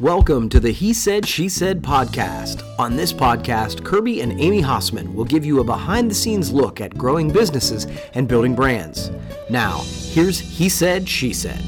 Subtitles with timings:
[0.00, 2.64] Welcome to the He Said, She Said podcast.
[2.80, 6.80] On this podcast, Kirby and Amy Hossman will give you a behind the scenes look
[6.80, 9.12] at growing businesses and building brands.
[9.48, 11.60] Now, here's He Said, She Said.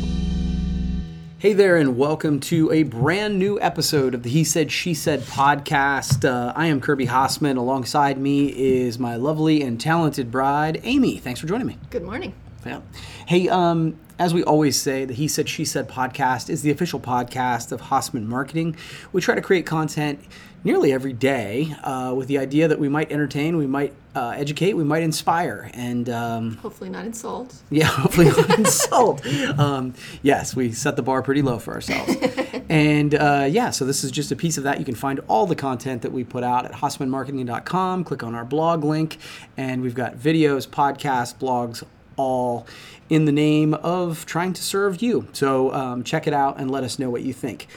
[1.39, 5.21] Hey there, and welcome to a brand new episode of the He Said, She Said
[5.21, 6.29] podcast.
[6.29, 7.57] Uh, I am Kirby Hossman.
[7.57, 11.19] Alongside me is my lovely and talented bride, Amy.
[11.19, 11.79] Thanks for joining me.
[11.91, 12.35] Good morning.
[12.67, 12.81] Yeah.
[13.27, 16.99] Hey, um, as we always say, the He Said, She Said podcast is the official
[17.01, 18.77] podcast of Hossman Marketing.
[19.13, 20.21] We try to create content
[20.65, 24.73] nearly every day uh, with the idea that we might entertain, we might uh, educate,
[24.73, 27.55] we might inspire, and um, Hopefully not insult.
[27.71, 29.25] yeah, hopefully not insult.
[29.59, 32.17] Um, yes, we set the bar pretty low for ourselves.
[32.69, 34.79] and uh, yeah, so this is just a piece of that.
[34.79, 38.05] You can find all the content that we put out at hossmanmarketing.com.
[38.05, 39.19] Click on our blog link,
[39.57, 41.85] and we've got videos, podcasts, blogs,
[42.17, 42.67] all
[43.09, 45.29] in the name of trying to serve you.
[45.33, 47.69] So um, check it out and let us know what you think.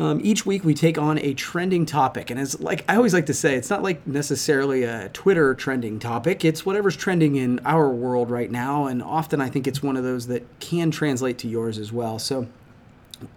[0.00, 3.26] Um, each week we take on a trending topic, and as like I always like
[3.26, 6.44] to say, it's not like necessarily a Twitter trending topic.
[6.44, 10.04] It's whatever's trending in our world right now, and often I think it's one of
[10.04, 12.20] those that can translate to yours as well.
[12.20, 12.46] So,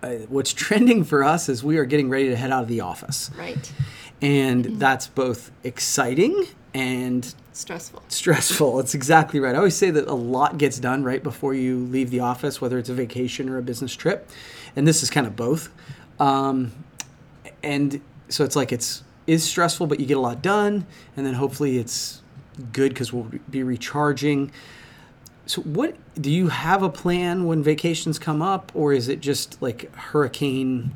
[0.03, 2.81] uh, what's trending for us is we are getting ready to head out of the
[2.81, 3.73] office, Right.
[4.21, 8.01] and that's both exciting and Stressful.
[8.07, 8.79] stressful.
[8.79, 9.53] It's exactly right.
[9.53, 12.77] I always say that a lot gets done right before you leave the office, whether
[12.77, 14.29] it's a vacation or a business trip,
[14.75, 15.69] and this is kind of both.
[16.19, 16.71] Um,
[17.63, 21.33] and so it's like it's is stressful, but you get a lot done, and then
[21.33, 22.21] hopefully it's
[22.73, 24.51] good because we'll be recharging.
[25.45, 29.61] So, what do you have a plan when vacations come up, or is it just
[29.61, 30.91] like hurricane?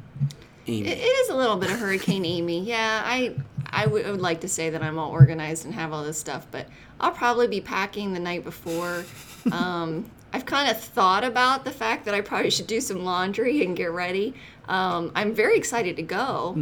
[0.68, 0.88] Amy?
[0.88, 2.62] It, it is a little bit of Hurricane Amy.
[2.62, 3.36] Yeah, I
[3.76, 6.48] I would would like to say that I'm all organized and have all this stuff,
[6.50, 6.68] but
[7.00, 9.04] I'll probably be packing the night before.
[9.52, 13.64] Um, I've kind of thought about the fact that I probably should do some laundry
[13.64, 14.34] and get ready.
[14.68, 16.54] Um, I'm very excited to go,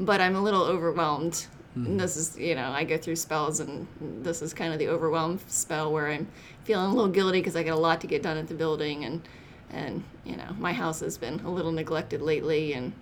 [0.00, 1.46] but I'm a little overwhelmed.
[1.76, 4.88] And this is, you know, I go through spells, and this is kind of the
[4.88, 6.26] overwhelmed spell where I'm
[6.64, 9.04] feeling a little guilty because I got a lot to get done at the building,
[9.04, 9.22] and
[9.70, 12.92] and you know, my house has been a little neglected lately, and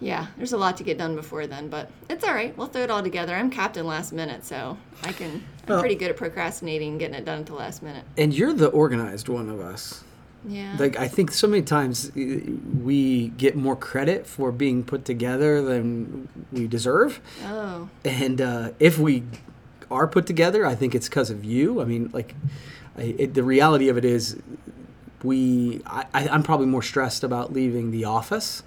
[0.00, 2.56] yeah, there's a lot to get done before then, but it's all right.
[2.58, 3.34] We'll throw it all together.
[3.34, 5.30] I'm captain last minute, so I can.
[5.32, 8.04] I'm Well- pretty good at procrastinating and getting it done at the last minute.
[8.18, 10.04] and you're the organized one of us.
[10.46, 10.76] Yeah.
[10.78, 12.20] like I think so many times uh,
[12.82, 17.88] we get more credit for being put together than we deserve, oh.
[18.04, 19.22] and uh, if we
[19.90, 21.80] are put together, I think it's because of you.
[21.80, 22.34] I mean, like
[22.98, 24.36] I, it, the reality of it is,
[25.22, 28.62] we I, I- I'm probably more stressed about leaving the office.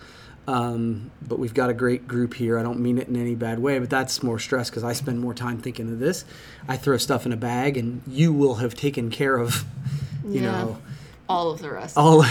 [0.48, 2.58] Um, but we've got a great group here.
[2.58, 5.20] I don't mean it in any bad way, but that's more stress because I spend
[5.20, 6.24] more time thinking of this.
[6.70, 9.66] I throw stuff in a bag, and you will have taken care of,
[10.26, 10.52] you Yeah.
[10.52, 10.78] know,
[11.28, 11.98] All of the rest.
[11.98, 12.20] all.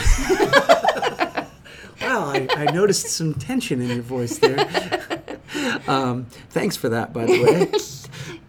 [2.01, 5.03] wow, I, I noticed some tension in your voice there.
[5.89, 7.71] Um, thanks for that, by the way.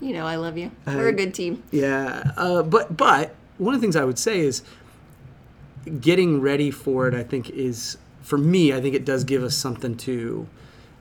[0.01, 0.71] You know, I love you.
[0.85, 1.63] We're a good team.
[1.71, 4.61] Yeah, uh, but but one of the things I would say is
[6.01, 7.13] getting ready for it.
[7.13, 7.97] I think is
[8.27, 8.73] for me.
[8.73, 10.47] I think it does give us something to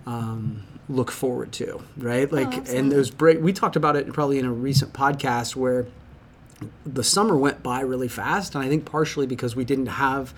[0.07, 2.31] um, look forward to, right?
[2.31, 3.41] Like, and those break.
[3.41, 5.89] We talked about it probably in a recent podcast where
[6.87, 10.33] the summer went by really fast, and I think partially because we didn't have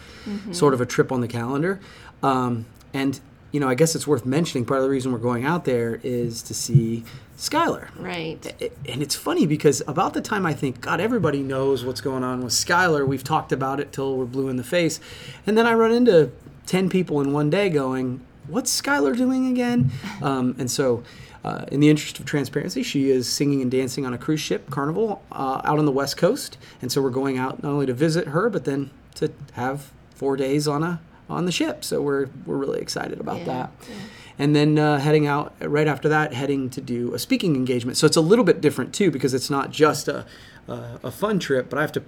[0.53, 1.79] sort of a trip on the calendar.
[2.23, 3.21] Um, and
[3.53, 4.65] you know, I guess it's worth mentioning.
[4.65, 7.05] Part of the reason we're going out there is to see
[7.37, 7.89] Skylar.
[7.97, 8.71] Right.
[8.87, 12.43] And it's funny because about the time I think, God, everybody knows what's going on
[12.43, 13.07] with Skylar.
[13.07, 15.01] We've talked about it till we're blue in the face.
[15.47, 16.31] And then I run into
[16.69, 19.91] 10 people in one day going, What's Skylar doing again?
[20.23, 21.03] Um, and so,
[21.45, 24.71] uh, in the interest of transparency, she is singing and dancing on a cruise ship
[24.71, 26.57] carnival uh, out on the West Coast.
[26.81, 30.37] And so, we're going out not only to visit her, but then to have four
[30.37, 31.85] days on a on the ship.
[31.85, 33.95] So we're we're really excited about Yeah, that yeah.
[34.39, 37.99] and then uh, heading out right after that, heading to do a speaking engagement.
[37.99, 40.25] So it's a little bit different too because it's not just a
[40.69, 42.03] a, a fun trip, but I have to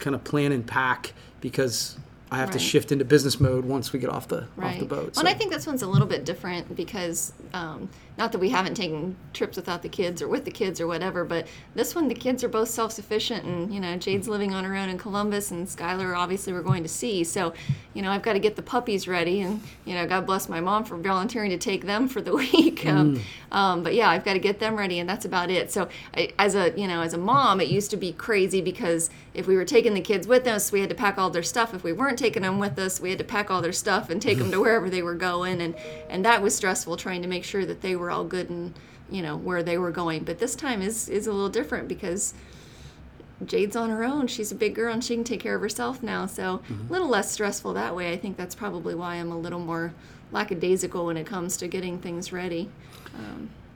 [0.00, 1.96] kind of plan and pack because
[2.34, 2.60] I have to Right.
[2.62, 5.12] shift into business mode once we get off the off the boat.
[5.14, 8.50] Well, and I think this one's a little bit different because um, not that we
[8.50, 12.06] haven't taken trips without the kids or with the kids or whatever, but this one
[12.06, 15.50] the kids are both self-sufficient, and you know Jade's living on her own in Columbus,
[15.50, 17.24] and Skylar obviously we're going to see.
[17.24, 17.54] So,
[17.92, 20.60] you know I've got to get the puppies ready, and you know God bless my
[20.60, 22.86] mom for volunteering to take them for the week.
[22.86, 23.20] Um,
[23.50, 25.72] um, but yeah, I've got to get them ready, and that's about it.
[25.72, 29.10] So, I, as a you know as a mom, it used to be crazy because
[29.34, 31.74] if we were taking the kids with us, we had to pack all their stuff.
[31.74, 34.22] If we weren't taking them with us, we had to pack all their stuff and
[34.22, 35.74] take them to wherever they were going, and
[36.08, 38.74] and that was stressful trying to make sure that they were all good and
[39.10, 40.24] you know where they were going.
[40.24, 42.34] But this time is is a little different because
[43.44, 44.26] Jade's on her own.
[44.26, 46.26] She's a big girl and she can take care of herself now.
[46.26, 48.12] So a little less stressful that way.
[48.12, 49.92] I think that's probably why I'm a little more
[50.32, 52.70] lackadaisical when it comes to getting things ready.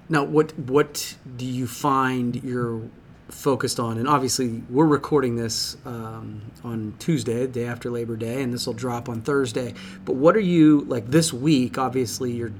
[0.08, 2.82] Now, what what do you find you're
[3.28, 3.98] focused on?
[3.98, 8.72] And obviously, we're recording this um, on Tuesday, day after Labor Day, and this will
[8.74, 9.74] drop on Thursday.
[10.06, 11.76] But what are you like this week?
[11.76, 12.52] Obviously, you're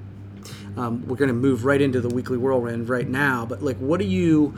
[0.79, 3.45] um, we're going to move right into the weekly whirlwind right now.
[3.45, 4.55] But like, what are you?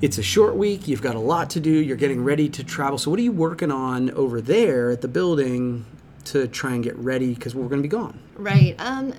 [0.00, 0.86] It's a short week.
[0.86, 1.70] You've got a lot to do.
[1.70, 2.98] You're getting ready to travel.
[2.98, 5.86] So, what are you working on over there at the building
[6.26, 7.34] to try and get ready?
[7.34, 8.20] Because we're going to be gone.
[8.36, 8.76] Right.
[8.78, 9.14] Um,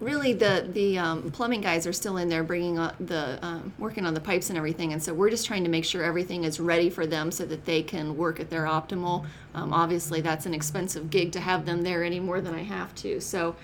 [0.00, 4.12] really, the the um, plumbing guys are still in there, bringing the um, working on
[4.12, 6.90] the pipes and everything, and so we're just trying to make sure everything is ready
[6.90, 9.24] for them so that they can work at their optimal.
[9.54, 12.94] Um, obviously, that's an expensive gig to have them there any more than I have
[12.96, 13.20] to.
[13.20, 13.54] So.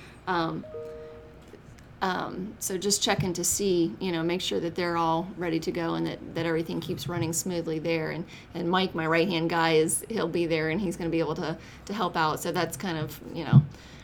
[2.03, 5.73] Um, so just checking to see, you know, make sure that they're all ready to
[5.73, 8.11] go and that, that everything keeps running smoothly there.
[8.11, 11.13] And, and Mike, my right hand guy, is he'll be there and he's going to
[11.13, 11.57] be able to,
[11.87, 12.41] to help out.
[12.41, 13.63] So that's kind of, you know,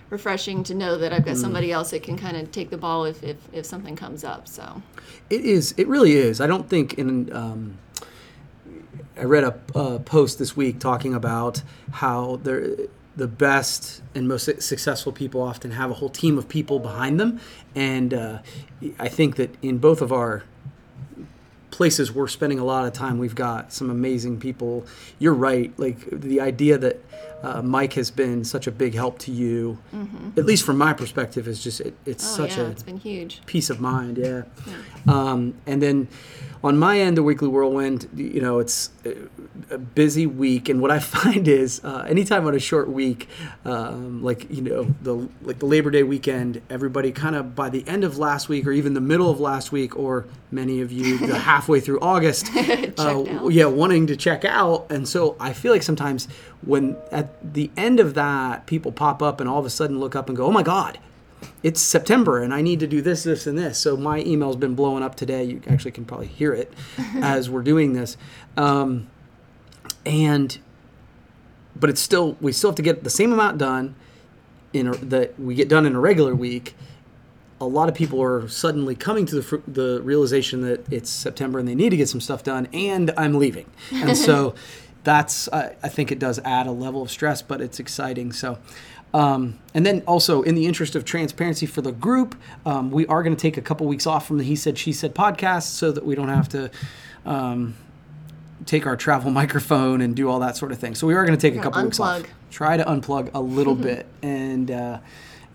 [0.08, 3.04] refreshing to know that I've got somebody else that can kind of take the ball
[3.04, 4.48] if, if, if something comes up.
[4.48, 4.82] So
[5.30, 5.74] It is.
[5.76, 6.40] It really is.
[6.40, 7.34] I don't think in.
[7.34, 7.78] Um,
[9.14, 11.62] I read a, a post this week talking about
[11.92, 12.76] how they're,
[13.16, 17.40] the best and most successful people often have a whole team of people behind them,
[17.74, 18.38] and uh,
[18.98, 20.44] I think that in both of our
[21.70, 24.86] places we're spending a lot of time, we've got some amazing people.
[25.18, 25.72] You're right.
[25.78, 27.00] Like the idea that
[27.42, 29.78] uh, Mike has been such a big help to you,
[30.36, 32.42] at least from my perspective, is just it, it's Mm-hmm.
[32.42, 33.40] oh such yeah, a it's been huge.
[33.46, 34.42] peace of mind yeah,
[35.08, 36.08] Um, and then
[36.64, 40.68] on my end the weekly whirlwind you know it's a- busy week.
[40.68, 43.28] And what i find is uh, anytime on a short week
[43.64, 47.86] um, like you know the like the labor day weekend everybody kind of by the
[47.88, 51.18] end of last week or even the middle of last week or many of you
[51.18, 52.46] the halfway through august
[52.98, 54.86] uh, yeah wanting to check out.
[54.90, 56.28] And so i feel like sometimes
[56.64, 60.14] when at the end of that people pop up and all of a sudden look
[60.14, 60.98] up and go oh my god
[61.62, 63.78] it's September and I need to do this, this, and this.
[63.78, 65.44] So my email's been blowing up today.
[65.44, 66.72] You actually can probably hear it
[67.16, 68.16] as we're doing this.
[68.56, 69.08] Um,
[70.04, 70.58] and,
[71.76, 73.94] but it's still, we still have to get the same amount done
[74.72, 76.74] in a, that we get done in a regular week.
[77.60, 81.60] A lot of people are suddenly coming to the, fr- the realization that it's September
[81.60, 83.70] and they need to get some stuff done, and I'm leaving.
[83.92, 84.56] And so
[85.04, 88.32] that's, I I think it does add a level of stress, but it's exciting.
[88.32, 88.58] So,
[89.14, 92.34] um, and then also, in the interest of transparency for the group,
[92.64, 94.92] um, we are going to take a couple weeks off from the He Said, She
[94.92, 96.70] Said podcast so that we don't have to
[97.26, 97.74] um,
[98.64, 100.94] take our travel microphone and do all that sort of thing.
[100.94, 102.22] So we are going to take a couple weeks off.
[102.50, 104.98] Try to unplug a little bit, and uh,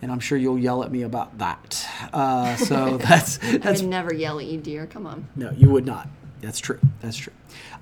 [0.02, 1.88] and I'm sure you'll yell at me about that.
[2.14, 4.86] Uh, so that's I that's would never yell at you, dear.
[4.86, 5.28] Come on.
[5.36, 6.08] no, you would not.
[6.42, 6.80] That's true.
[7.02, 7.34] That's true.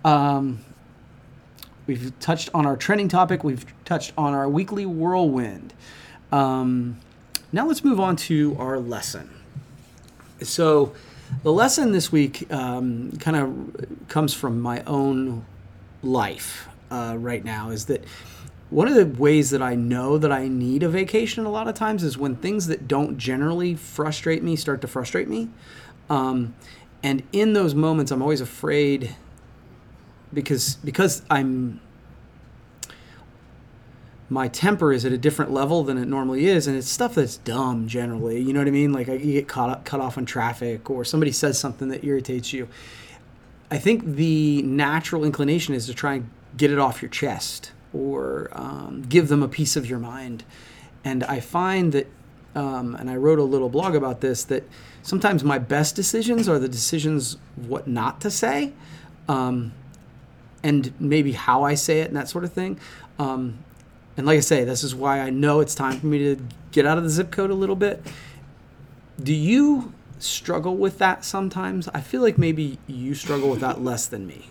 [0.06, 0.60] Um,
[1.88, 3.44] we've touched on our trending topic.
[3.44, 5.74] We've touched on our weekly whirlwind.
[6.32, 7.00] Um,
[7.52, 9.30] now let's move on to our lesson.
[10.42, 10.94] So,
[11.44, 15.46] the lesson this week um, kind of comes from my own
[16.04, 17.70] life uh, right now.
[17.70, 18.04] Is that
[18.70, 21.76] one of the ways that I know that I need a vacation a lot of
[21.76, 25.50] times is when things that don't generally frustrate me start to frustrate me.
[26.10, 26.56] Um,
[27.04, 29.16] and in those moments, I'm always afraid
[30.36, 31.82] because because I'm
[34.30, 37.38] my temper is at a different level than it normally is, and it's stuff that's
[37.38, 38.42] dumb generally.
[38.42, 38.92] You know what I mean?
[38.92, 42.04] Like I, you get caught up, cut off on traffic, or somebody says something that
[42.04, 42.68] irritates you.
[43.70, 48.50] I think the natural inclination is to try and get it off your chest or
[48.54, 50.44] um, give them a piece of your mind.
[51.04, 52.08] And I find that,
[52.56, 54.64] um, and I wrote a little blog about this, that
[55.02, 58.74] sometimes my best decisions are the decisions what not to say,
[59.28, 59.74] um,
[60.66, 62.80] and maybe how I say it and that sort of thing.
[63.20, 63.60] Um,
[64.18, 66.42] and like I say, this is why I know it's time for me to
[66.72, 68.02] get out of the zip code a little bit.
[69.22, 71.88] Do you struggle with that sometimes?
[71.90, 74.50] I feel like maybe you struggle with that less than me.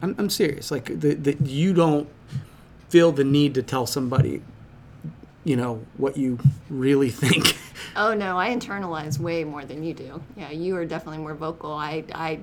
[0.00, 0.70] I'm, I'm serious.
[0.70, 2.08] Like that you don't
[2.88, 4.42] feel the need to tell somebody,
[5.44, 6.38] you know, what you
[6.70, 7.58] really think.
[7.94, 10.22] Oh no, I internalize way more than you do.
[10.34, 11.72] Yeah, you are definitely more vocal.
[11.72, 12.40] I I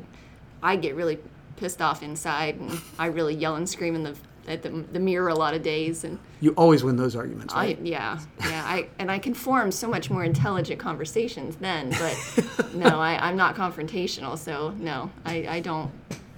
[0.62, 1.18] I get really
[1.60, 4.16] pissed off inside, and I really yell and scream in the
[4.48, 7.78] at the, the mirror a lot of days, and you always win those arguments, I
[7.84, 13.00] yeah yeah I and I can form so much more intelligent conversations then, but no,
[13.00, 15.92] I I'm not confrontational, so no, I I don't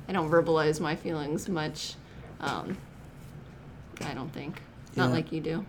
[0.10, 1.96] I don't verbalize my feelings much.
[2.42, 2.76] Um,
[4.04, 4.62] I don't think
[4.96, 5.16] not Yeah.
[5.16, 5.66] like you do.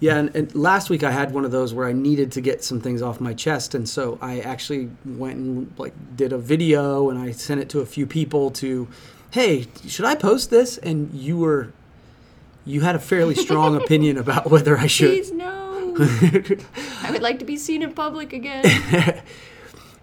[0.00, 2.62] Yeah, and, and last week I had one of those where I needed to get
[2.62, 7.10] some things off my chest, and so I actually went and like did a video
[7.10, 8.88] and I sent it to a few people to
[9.30, 10.78] hey, should I post this?
[10.78, 11.72] And you were,
[12.64, 15.10] you had a fairly strong opinion about whether I should.
[15.10, 15.96] Please no.
[17.02, 18.64] I would like to be seen in public again.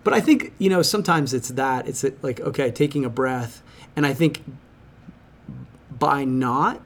[0.06, 3.64] But I think you know sometimes it's that it's like okay, taking a breath,
[3.96, 4.44] and I think
[5.90, 6.80] by not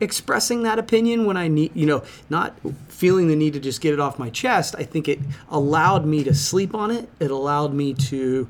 [0.00, 2.58] expressing that opinion when I need, you know, not
[2.88, 6.24] feeling the need to just get it off my chest, I think it allowed me
[6.24, 7.08] to sleep on it.
[7.20, 8.48] It allowed me to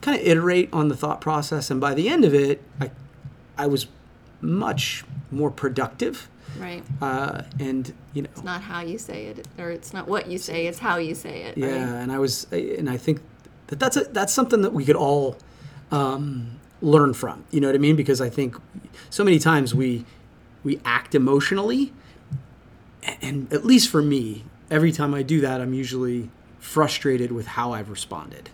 [0.00, 2.90] kind of iterate on the thought process, and by the end of it, I,
[3.56, 3.86] I was
[4.40, 6.28] much more productive.
[6.58, 6.84] Right.
[7.02, 10.38] Uh, and you know, It's not how you say it, or it's not what you
[10.38, 11.58] say, it's how you say it.
[11.58, 12.02] yeah, Right?
[12.02, 13.20] and I was, and I think
[13.68, 15.36] that that's a, that's something that we could all
[15.90, 17.44] um, learn from.
[17.50, 17.96] You know what I mean?
[17.96, 18.56] Because I think
[19.10, 20.04] so many times we
[20.64, 21.92] we act emotionally,
[23.22, 27.72] and at least for me, every time I do that, I'm usually frustrated with how
[27.72, 28.48] I've responded.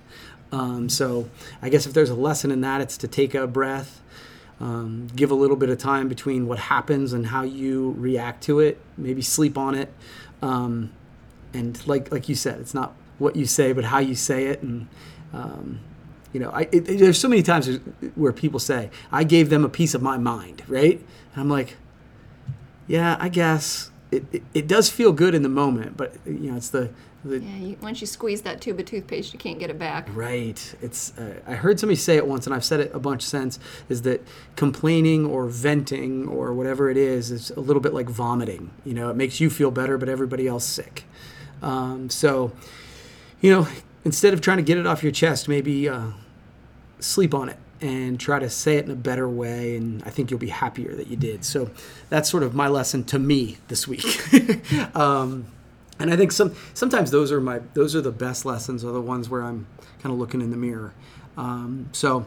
[0.53, 1.31] Um, so
[1.63, 4.01] I guess if there's a lesson in that, it's to take a breath,
[4.59, 8.59] um, give a little bit of time between what happens and how you react to
[8.59, 8.81] it.
[8.97, 9.93] Maybe sleep on it,
[10.43, 10.91] um,
[11.55, 14.61] and like like you said, it's not what you say, but how you say it.
[14.63, 14.89] And
[15.33, 15.81] um,
[16.33, 17.69] you know, I, it, there's so many times
[18.17, 20.99] where people say, "I gave them a piece of my mind," right?
[21.33, 21.77] And I'm like,
[22.91, 26.57] yeah, I guess it, it, it does feel good in the moment, but you know,
[26.57, 26.91] it's the,
[27.25, 30.09] the Yeah, you, once you squeeze that tube of toothpaste, you can't get it back.
[30.13, 30.75] Right.
[30.83, 31.17] It's.
[31.17, 33.61] Uh, I heard somebody say it once, and I've said it a bunch since.
[33.89, 38.73] Is that complaining or venting or whatever it is is a little bit like vomiting.
[38.85, 41.05] You know, it makes you feel better, but everybody else sick.
[41.63, 42.51] Um, so,
[43.41, 43.69] you know,
[44.05, 46.09] instead of trying to get it off your chest, maybe uh,
[46.99, 49.77] sleep on it and try to say it in a better way.
[49.77, 51.45] And I think you'll be happier that you did.
[51.45, 51.71] So,
[52.09, 54.21] that's sort of my lesson to me this week.
[54.97, 55.47] um,
[56.01, 59.01] and I think some sometimes those are my those are the best lessons are the
[59.01, 59.67] ones where I'm
[60.01, 60.95] kind of looking in the mirror.
[61.37, 62.27] Um, so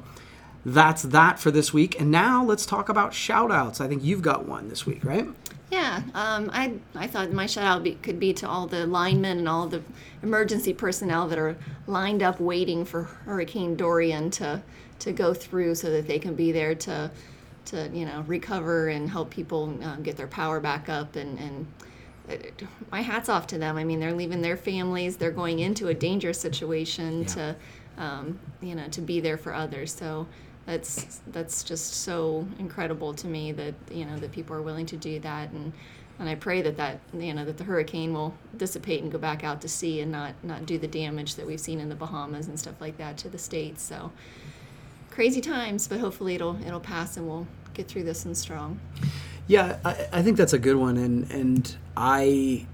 [0.65, 1.99] that's that for this week.
[1.99, 3.81] And now let's talk about shout outs.
[3.81, 5.27] I think you've got one this week, right?
[5.71, 9.39] Yeah, um, I I thought my shout out be, could be to all the linemen
[9.39, 9.81] and all the
[10.21, 11.57] emergency personnel that are
[11.87, 14.61] lined up waiting for Hurricane Dorian to
[15.03, 17.11] to go through, so that they can be there to
[17.67, 21.67] to you know recover and help people um, get their power back up and and.
[22.31, 22.35] uh,
[22.91, 23.77] My hats off to them.
[23.77, 25.17] I mean, they're leaving their families.
[25.17, 27.55] They're going into a dangerous situation to,
[27.97, 29.93] um, you know, to be there for others.
[29.93, 30.27] So
[30.65, 34.97] that's that's just so incredible to me that you know that people are willing to
[34.97, 35.73] do that and
[36.19, 39.43] and I pray that that you know that the hurricane will dissipate and go back
[39.43, 42.47] out to sea and not not do the damage that we've seen in the Bahamas
[42.47, 44.11] and stuff like that to the states so
[45.13, 48.79] crazy times but hopefully it'll it'll pass and we'll get through this and strong
[49.47, 52.65] Yeah, I, I think that's a good one, and and I,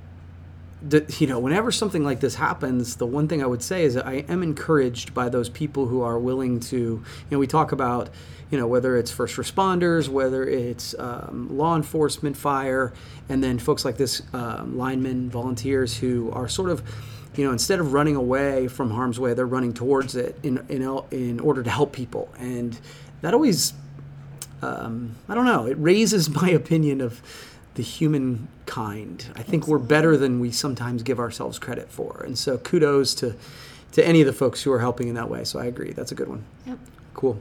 [0.88, 3.98] the, you know, whenever something like this happens, the one thing I would say is
[3.98, 8.10] I am encouraged by those people who are willing to, you know, we talk about,
[8.52, 12.94] you know, whether it's first responders, whether it's um, law enforcement, fire,
[13.30, 16.84] and then folks like this, um, linemen, volunteers who are sort of.
[17.40, 20.82] You know, instead of running away from harm's way, they're running towards it in in
[21.10, 22.78] in order to help people, and
[23.22, 23.72] that always
[24.62, 25.66] um, I don't know.
[25.66, 27.22] It raises my opinion of
[27.76, 29.28] the humankind.
[29.38, 33.38] I think we're better than we sometimes give ourselves credit for, and so kudos to
[33.94, 35.46] to any of the folks who are helping in that way.
[35.46, 35.94] So I agree.
[35.94, 36.44] That's a good one.
[36.66, 36.78] yep
[37.14, 37.40] Cool.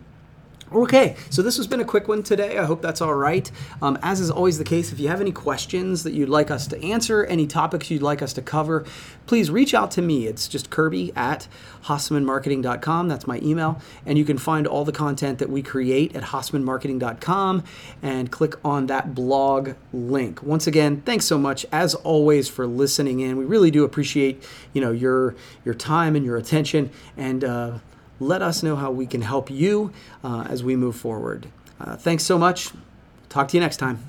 [0.70, 2.58] Okay, so this has been a quick one today.
[2.58, 3.50] I hope that's all right.
[3.80, 6.66] Um, as is always the case, if you have any questions that you'd like us
[6.66, 8.84] to answer, any topics you'd like us to cover,
[9.26, 10.26] please reach out to me.
[10.26, 11.48] It's just Kirby at
[11.84, 13.08] HossmanMarketing.com.
[13.08, 13.80] That's my email.
[14.04, 17.64] And you can find all the content that we create at HossmanMarketing.com
[18.02, 20.42] and click on that blog link.
[20.42, 23.38] Once again, thanks so much, as always, for listening in.
[23.38, 24.44] We really do appreciate
[24.75, 25.34] you know your
[25.64, 27.42] your time and your attention and.
[27.42, 27.78] Uh,
[28.20, 29.92] let us know how we can help you
[30.25, 31.46] uh, as we move forward.
[31.80, 32.70] Uh, thanks so much.
[33.28, 34.08] Talk to you next time.